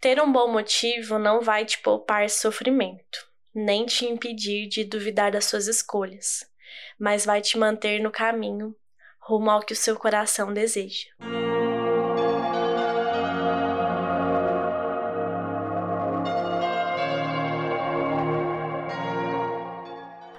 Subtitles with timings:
[0.00, 5.44] Ter um bom motivo não vai te poupar sofrimento, nem te impedir de duvidar das
[5.44, 6.50] suas escolhas,
[6.98, 8.74] mas vai te manter no caminho
[9.20, 11.08] rumo ao que o seu coração deseja.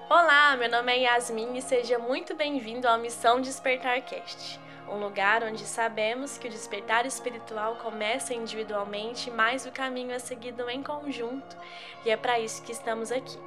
[0.10, 4.60] Olá, meu nome é Yasmin e seja muito bem-vindo à Missão Despertar Cast
[4.92, 10.70] um lugar onde sabemos que o despertar espiritual começa individualmente, mas o caminho é seguido
[10.70, 11.56] em conjunto,
[12.06, 13.40] e é para isso que estamos aqui.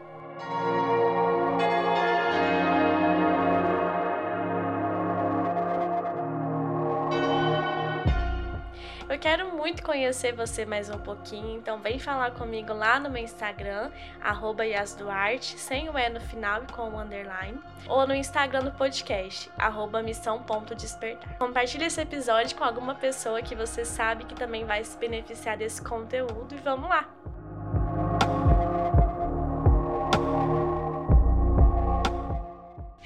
[9.24, 13.90] Quero muito conhecer você mais um pouquinho, então vem falar comigo lá no meu Instagram,
[14.20, 18.72] arroba Yasduarte, sem o E no final e com o underline, ou no Instagram do
[18.72, 21.38] podcast, arroba missão.despertar.
[21.38, 25.80] Compartilhe esse episódio com alguma pessoa que você sabe que também vai se beneficiar desse
[25.80, 27.08] conteúdo e vamos lá!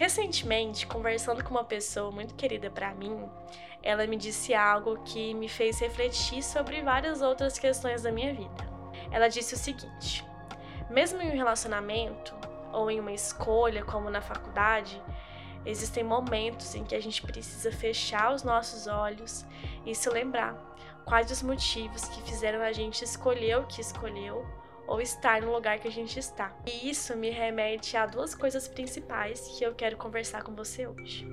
[0.08, 3.28] Recentemente, conversando com uma pessoa muito querida para mim,
[3.82, 8.66] ela me disse algo que me fez refletir sobre várias outras questões da minha vida.
[9.10, 10.24] Ela disse o seguinte:
[10.88, 12.34] mesmo em um relacionamento
[12.72, 14.98] ou em uma escolha, como na faculdade,
[15.66, 19.44] existem momentos em que a gente precisa fechar os nossos olhos
[19.84, 20.56] e se lembrar
[21.04, 24.42] quais os motivos que fizeram a gente escolher o que escolheu
[24.88, 26.56] ou estar no lugar que a gente está.
[26.66, 31.28] E isso me remete a duas coisas principais que eu quero conversar com você hoje.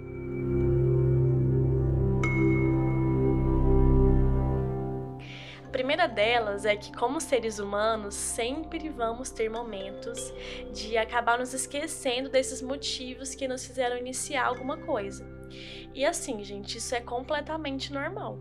[5.64, 10.33] A primeira delas é que, como seres humanos, sempre vamos ter momentos
[10.73, 15.26] de acabar nos esquecendo desses motivos que nos fizeram iniciar alguma coisa.
[15.94, 18.39] E assim, gente, isso é completamente normal.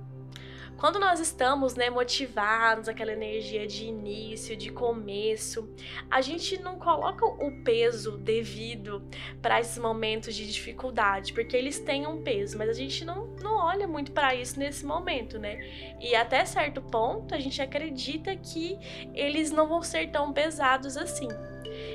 [0.77, 5.69] Quando nós estamos né, motivados, aquela energia de início, de começo,
[6.11, 9.03] a gente não coloca o peso devido
[9.41, 13.57] para esses momentos de dificuldade, porque eles têm um peso, mas a gente não, não
[13.57, 15.59] olha muito para isso nesse momento, né?
[16.01, 18.79] E até certo ponto a gente acredita que
[19.15, 21.29] eles não vão ser tão pesados assim.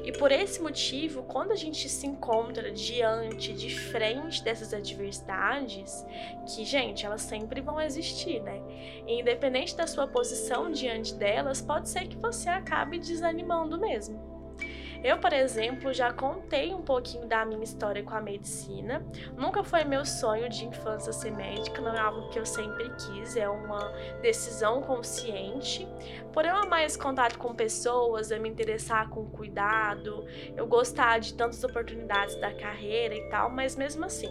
[0.03, 6.05] E por esse motivo, quando a gente se encontra diante, de frente dessas adversidades,
[6.47, 8.61] que, gente, elas sempre vão existir, né?
[9.07, 14.28] E independente da sua posição diante delas, pode ser que você acabe desanimando mesmo.
[15.03, 19.01] Eu, por exemplo, já contei um pouquinho da minha história com a medicina.
[19.37, 23.37] Nunca foi meu sonho de infância ser médica, não é algo que eu sempre quis,
[23.37, 25.87] é uma decisão consciente.
[26.33, 31.33] Por eu amar esse contato com pessoas, eu me interessar com cuidado, eu gostar de
[31.33, 34.29] tantas oportunidades da carreira e tal, mas mesmo assim,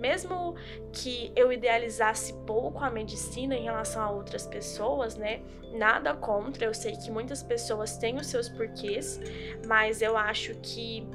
[0.00, 0.54] mesmo
[0.92, 5.42] que eu idealizasse pouco a medicina em relação a outras pessoas, né?
[5.72, 9.20] Nada contra, eu sei que muitas pessoas têm os seus porquês,
[9.66, 11.06] mas eu acho que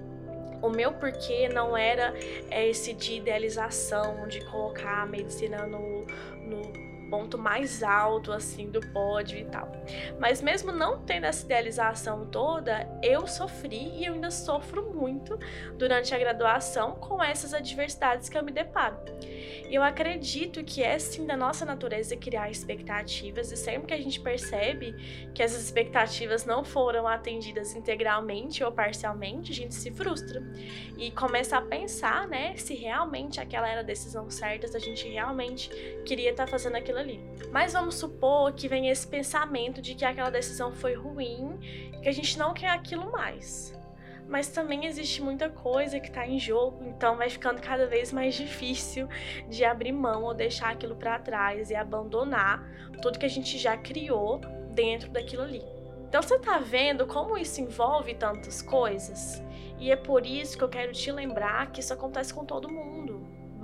[0.62, 2.14] o meu porquê não era
[2.50, 6.06] esse de idealização, de colocar a medicina no,
[6.46, 9.72] no ponto mais alto assim do pódio e tal.
[10.20, 15.38] Mas mesmo não tendo essa idealização toda, eu sofri e eu ainda sofro muito
[15.78, 18.98] durante a graduação com essas adversidades que eu me deparo.
[19.70, 24.20] Eu acredito que é sim da nossa natureza criar expectativas e sempre que a gente
[24.20, 24.94] percebe
[25.34, 30.44] que essas expectativas não foram atendidas integralmente ou parcialmente, a gente se frustra
[30.98, 35.08] e começa a pensar, né, se realmente aquela era a decisão certa, se a gente
[35.08, 35.70] realmente
[36.06, 37.24] queria estar tá fazendo aquilo ali.
[37.52, 41.58] Mas vamos supor que vem esse pensamento de que aquela decisão foi ruim,
[42.02, 43.74] que a gente não quer aquilo mais
[44.28, 48.34] mas também existe muita coisa que está em jogo, então vai ficando cada vez mais
[48.34, 49.08] difícil
[49.48, 52.68] de abrir mão ou deixar aquilo para trás e abandonar
[53.02, 54.40] tudo que a gente já criou
[54.72, 55.64] dentro daquilo ali.
[56.08, 59.42] Então você está vendo como isso envolve tantas coisas?
[59.78, 63.15] E é por isso que eu quero te lembrar que isso acontece com todo mundo.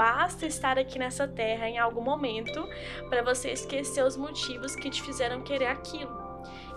[0.02, 2.68] Basta estar aqui nessa terra em algum momento
[3.08, 6.12] para você esquecer os motivos que te fizeram querer aquilo.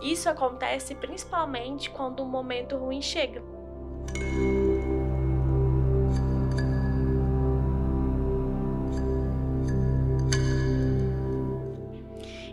[0.03, 3.43] Isso acontece principalmente quando um momento ruim chega.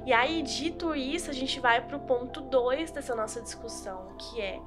[0.06, 4.39] E aí, dito isso, a gente vai para o ponto 2 dessa nossa discussão, que
[4.39, 4.57] é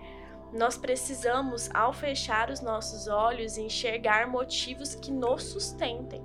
[0.55, 6.23] nós precisamos, ao fechar os nossos olhos, enxergar motivos que nos sustentem.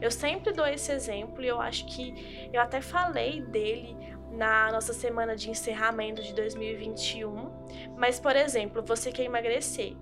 [0.00, 3.96] Eu sempre dou esse exemplo e eu acho que eu até falei dele
[4.32, 7.96] na nossa semana de encerramento de 2021.
[7.96, 9.96] Mas, por exemplo, você quer emagrecer,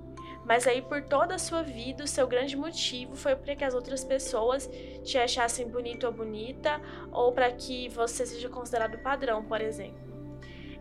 [0.44, 3.74] mas aí por toda a sua vida o seu grande motivo foi para que as
[3.74, 4.70] outras pessoas
[5.02, 6.80] te achassem bonito ou bonita
[7.12, 10.15] ou para que você seja considerado padrão, por exemplo.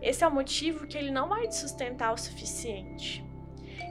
[0.00, 3.24] Esse é o motivo que ele não vai te sustentar o suficiente.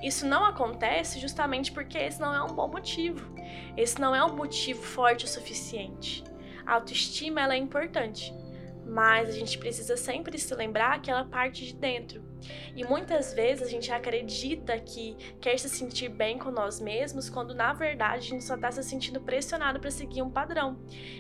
[0.04, 3.34] Isso não acontece justamente porque esse não é um bom motivo.
[3.78, 6.24] Esse não é um motivo forte o suficiente.
[6.66, 8.34] A autoestima ela é importante,
[8.86, 12.25] mas a gente precisa sempre se lembrar que ela parte de dentro.
[12.76, 17.54] E muitas vezes a gente acredita que quer se sentir bem com nós mesmos, quando
[17.54, 20.78] na verdade a gente só está se sentindo pressionado para seguir um padrão.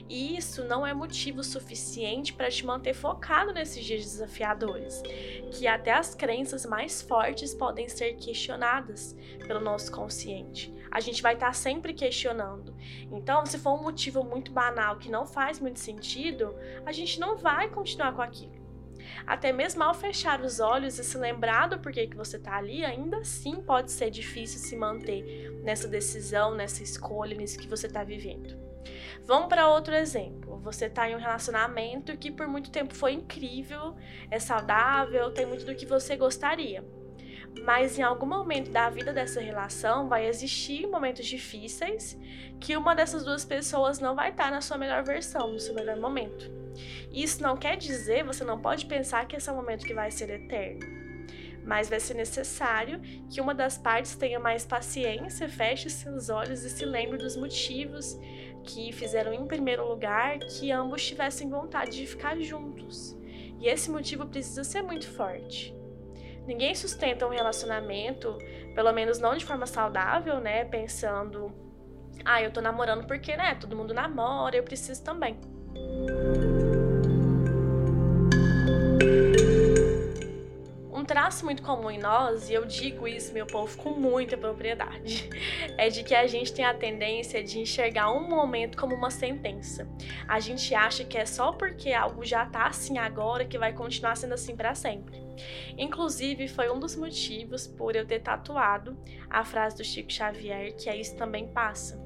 [0.09, 5.01] E isso não é motivo suficiente para te manter focado nesses dias desafiadores,
[5.51, 9.15] que até as crenças mais fortes podem ser questionadas
[9.47, 10.73] pelo nosso consciente.
[10.91, 12.73] A gente vai estar tá sempre questionando.
[13.11, 16.55] Então, se for um motivo muito banal que não faz muito sentido,
[16.85, 18.64] a gente não vai continuar com aquilo.
[19.25, 22.83] Até mesmo ao fechar os olhos e se lembrar do porquê que você está ali,
[22.83, 28.03] ainda assim pode ser difícil se manter nessa decisão, nessa escolha, nisso que você está
[28.03, 28.65] vivendo.
[29.25, 30.59] Vamos para outro exemplo.
[30.59, 33.95] Você está em um relacionamento que por muito tempo foi incrível,
[34.29, 36.83] é saudável, tem muito do que você gostaria.
[37.63, 42.17] Mas em algum momento da vida dessa relação vai existir momentos difíceis
[42.59, 45.73] que uma dessas duas pessoas não vai estar tá na sua melhor versão, no seu
[45.73, 46.64] melhor momento.
[47.11, 50.11] Isso não quer dizer, você não pode pensar que esse é um momento que vai
[50.11, 51.05] ser eterno.
[51.63, 56.69] Mas vai ser necessário que uma das partes tenha mais paciência, feche seus olhos e
[56.69, 58.17] se lembre dos motivos
[58.63, 63.17] que fizeram, em primeiro lugar, que ambos tivessem vontade de ficar juntos.
[63.59, 65.75] E esse motivo precisa ser muito forte.
[66.45, 68.37] Ninguém sustenta um relacionamento,
[68.75, 70.65] pelo menos não de forma saudável, né?
[70.65, 71.51] Pensando,
[72.23, 73.55] ah, eu tô namorando porque, né?
[73.55, 75.39] Todo mundo namora, eu preciso também.
[81.15, 85.29] Traço muito comum em nós, e eu digo isso, meu povo, com muita propriedade,
[85.79, 89.87] é de que a gente tem a tendência de enxergar um momento como uma sentença.
[90.27, 94.17] A gente acha que é só porque algo já tá assim agora que vai continuar
[94.17, 95.23] sendo assim para sempre.
[95.77, 98.97] Inclusive, foi um dos motivos por eu ter tatuado
[99.29, 102.04] a frase do Chico Xavier, que é isso também passa.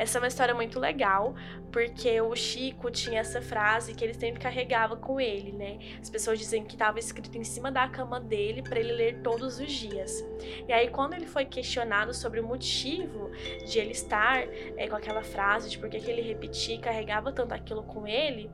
[0.00, 1.34] Essa é uma história muito legal,
[1.70, 5.78] porque o Chico tinha essa frase que ele sempre carregava com ele, né?
[6.00, 9.60] As pessoas dizem que estava escrito em cima da cama dele para ele ler todos
[9.60, 10.24] os dias.
[10.66, 13.30] E aí, quando ele foi questionado sobre o motivo
[13.66, 14.48] de ele estar
[14.78, 18.50] é, com aquela frase, de por que ele repetia e carregava tanto aquilo com ele,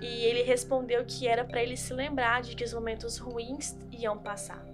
[0.00, 4.16] e ele respondeu que era para ele se lembrar de que os momentos ruins iam
[4.16, 4.73] passar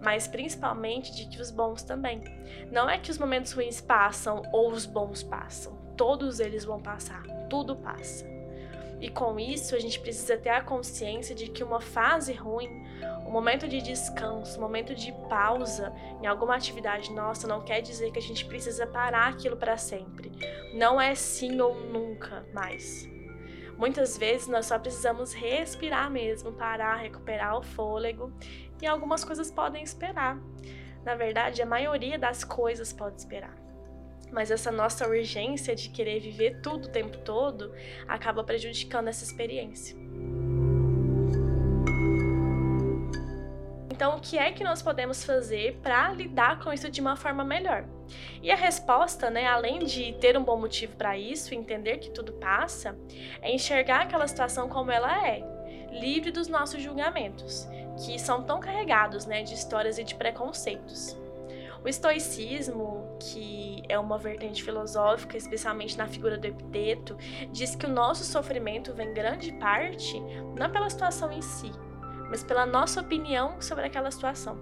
[0.00, 2.22] mas principalmente de que os bons também.
[2.70, 7.22] Não é que os momentos ruins passam ou os bons passam, todos eles vão passar,
[7.48, 8.38] tudo passa.
[9.00, 12.84] E com isso, a gente precisa ter a consciência de que uma fase ruim,
[13.24, 18.10] um momento de descanso, um momento de pausa em alguma atividade nossa não quer dizer
[18.10, 20.32] que a gente precisa parar aquilo para sempre.
[20.74, 23.08] Não é sim ou nunca mais.
[23.76, 28.32] Muitas vezes nós só precisamos respirar mesmo, parar, recuperar o fôlego
[28.80, 30.38] e algumas coisas podem esperar.
[31.04, 33.54] Na verdade, a maioria das coisas pode esperar.
[34.30, 37.72] Mas essa nossa urgência de querer viver tudo o tempo todo
[38.06, 39.96] acaba prejudicando essa experiência.
[43.90, 47.42] Então, o que é que nós podemos fazer para lidar com isso de uma forma
[47.42, 47.84] melhor?
[48.40, 52.32] E a resposta, né, além de ter um bom motivo para isso, entender que tudo
[52.34, 52.96] passa,
[53.42, 55.42] é enxergar aquela situação como ela é,
[55.90, 57.68] livre dos nossos julgamentos
[58.04, 61.16] que são tão carregados né, de histórias e de preconceitos.
[61.84, 67.16] O estoicismo, que é uma vertente filosófica, especialmente na figura do Epiteto,
[67.52, 70.20] diz que o nosso sofrimento vem grande parte
[70.56, 71.70] não pela situação em si,
[72.28, 74.58] mas pela nossa opinião sobre aquela situação,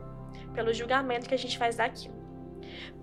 [0.55, 2.15] pelo julgamento que a gente faz daquilo.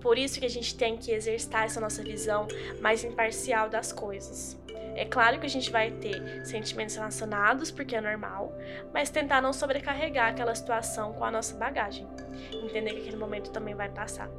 [0.00, 2.46] Por isso que a gente tem que exercitar essa nossa visão
[2.80, 4.63] mais imparcial das coisas.
[4.96, 8.56] É claro que a gente vai ter sentimentos relacionados, porque é normal,
[8.92, 12.06] mas tentar não sobrecarregar aquela situação com a nossa bagagem.
[12.52, 14.30] Entender que aquele momento também vai passar.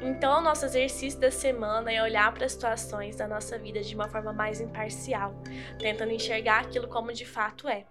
[0.00, 3.94] Então, o nosso exercício da semana é olhar para as situações da nossa vida de
[3.94, 5.34] uma forma mais imparcial,
[5.78, 7.84] tentando enxergar aquilo como de fato é.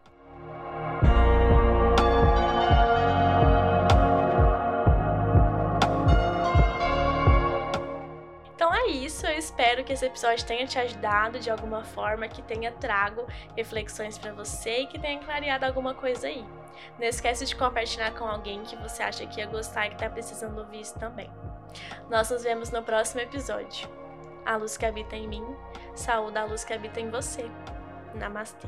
[9.61, 14.33] Espero que esse episódio tenha te ajudado de alguma forma, que tenha trago reflexões para
[14.33, 16.43] você e que tenha clareado alguma coisa aí.
[16.97, 20.09] Não esquece de compartilhar com alguém que você acha que ia gostar e que está
[20.09, 21.29] precisando ouvir isso também.
[22.09, 23.87] Nós nos vemos no próximo episódio.
[24.43, 25.45] A luz que habita em mim,
[25.93, 27.45] saúde a luz que habita em você.
[28.15, 28.67] Namastê.